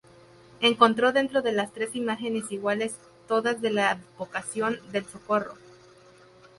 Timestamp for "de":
3.61-3.69